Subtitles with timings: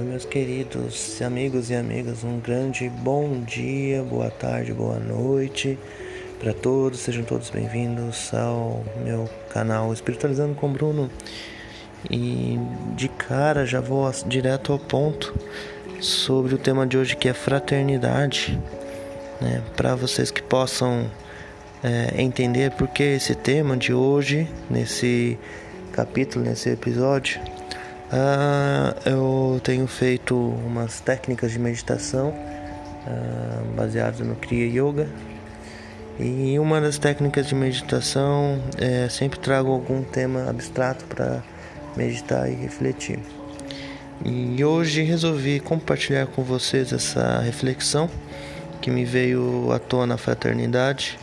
[0.00, 5.78] meus queridos amigos e amigas, um grande bom dia, boa tarde, boa noite
[6.40, 7.00] para todos.
[7.00, 11.10] Sejam todos bem-vindos ao meu canal Espiritualizando com Bruno.
[12.10, 12.58] E
[12.96, 15.34] de cara já vou direto ao ponto
[16.00, 18.58] sobre o tema de hoje que é fraternidade,
[19.40, 19.62] né?
[19.76, 21.08] Para vocês que possam
[21.84, 25.38] é, entender por que esse tema de hoje, nesse
[25.92, 27.40] capítulo, nesse episódio
[28.12, 32.34] ah, eu tenho feito umas técnicas de meditação
[33.06, 35.08] ah, baseadas no Kriya Yoga.
[36.20, 41.42] E uma das técnicas de meditação é sempre trago algum tema abstrato para
[41.96, 43.18] meditar e refletir.
[44.22, 48.10] E hoje resolvi compartilhar com vocês essa reflexão
[48.82, 51.18] que me veio à tona na fraternidade,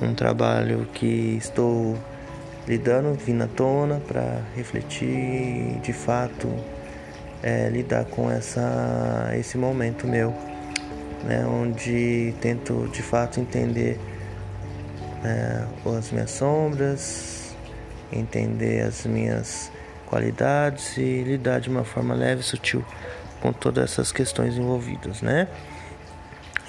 [0.00, 1.98] um trabalho que estou
[2.66, 6.48] lidando, vindo à tona para refletir e de fato
[7.42, 10.32] é, lidar com essa, esse momento meu,
[11.24, 13.98] né, onde tento de fato entender
[15.24, 15.64] é,
[15.98, 17.54] as minhas sombras,
[18.12, 19.70] entender as minhas
[20.06, 22.84] qualidades e lidar de uma forma leve e sutil
[23.40, 25.48] com todas essas questões envolvidas, né?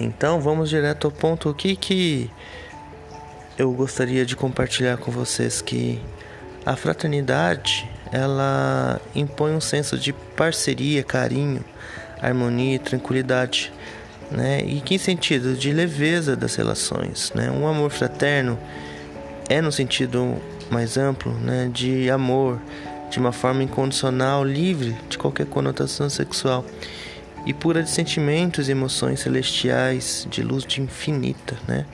[0.00, 1.50] Então vamos direto ao ponto.
[1.50, 2.30] O que que
[3.56, 6.00] eu gostaria de compartilhar com vocês que
[6.66, 11.64] a fraternidade ela impõe um senso de parceria, carinho,
[12.20, 13.72] harmonia tranquilidade,
[14.30, 14.60] né?
[14.64, 17.50] E que sentido de leveza das relações, né?
[17.50, 18.58] Um amor fraterno
[19.48, 20.36] é no sentido
[20.70, 22.58] mais amplo, né, de amor
[23.10, 26.64] de uma forma incondicional, livre de qualquer conotação sexual
[27.46, 31.84] e pura de sentimentos e emoções celestiais, de luz de infinita, né?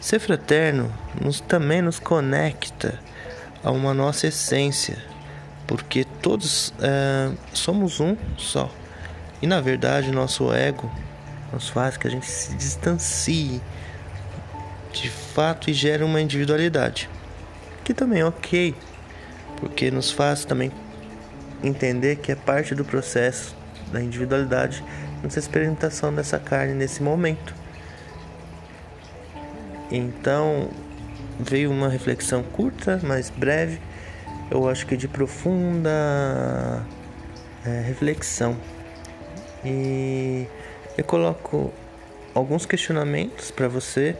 [0.00, 2.98] Ser fraterno nos, também nos conecta
[3.62, 4.96] a uma nossa essência,
[5.66, 8.70] porque todos é, somos um só.
[9.42, 10.90] E na verdade, nosso ego
[11.52, 13.60] nos faz que a gente se distancie
[14.92, 17.08] de fato e gere uma individualidade,
[17.84, 18.74] que também é ok,
[19.56, 20.70] porque nos faz também
[21.62, 23.56] entender que é parte do processo
[23.92, 24.84] da individualidade
[25.22, 27.54] nossa experimentação dessa carne nesse momento.
[29.90, 30.68] Então
[31.38, 33.80] veio uma reflexão curta, mas breve,
[34.50, 36.84] eu acho que de profunda
[37.64, 38.56] é, reflexão.
[39.64, 40.46] E
[40.96, 41.72] eu coloco
[42.34, 44.16] alguns questionamentos para você,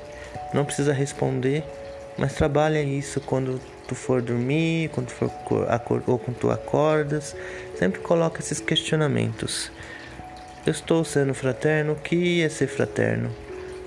[0.53, 1.65] não precisa responder,
[2.17, 5.31] mas trabalha isso quando tu for dormir, quando for
[6.07, 7.35] ou quando tu acordas,
[7.79, 9.71] sempre coloca esses questionamentos.
[10.67, 13.31] Eu estou sendo fraterno, o que é ser fraterno?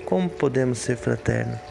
[0.06, 1.71] Como podemos ser fraterno?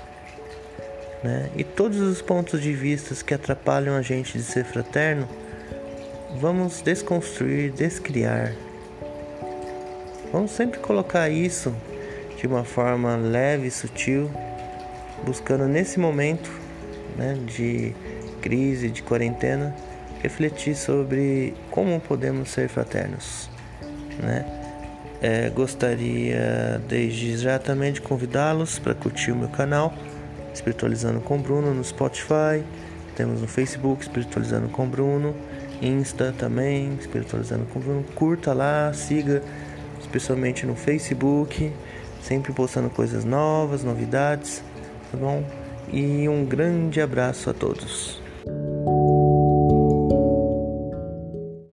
[1.22, 1.50] Né?
[1.56, 5.28] E todos os pontos de vista que atrapalham a gente de ser fraterno,
[6.38, 8.54] vamos desconstruir, descriar.
[10.32, 11.74] Vamos sempre colocar isso
[12.38, 14.30] de uma forma leve e sutil,
[15.24, 16.50] buscando nesse momento
[17.16, 17.94] né, de
[18.40, 19.74] crise, de quarentena,
[20.22, 23.50] refletir sobre como podemos ser fraternos.
[24.22, 24.46] Né?
[25.20, 29.92] É, gostaria desde já também de convidá-los para curtir o meu canal
[30.52, 32.62] Espiritualizando com Bruno no Spotify,
[33.16, 35.34] temos no Facebook Espiritualizando com Bruno,
[35.80, 38.04] Insta também Espiritualizando com Bruno.
[38.14, 39.42] Curta lá, siga,
[40.00, 41.72] especialmente no Facebook,
[42.22, 44.62] sempre postando coisas novas, novidades,
[45.10, 45.44] tá bom?
[45.92, 48.20] E um grande abraço a todos.